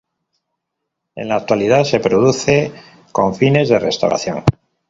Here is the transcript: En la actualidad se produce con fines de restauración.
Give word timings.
En 1.13 1.27
la 1.27 1.35
actualidad 1.35 1.83
se 1.83 1.99
produce 1.99 2.71
con 3.11 3.35
fines 3.35 3.69
de 3.69 3.77
restauración. 3.77 4.43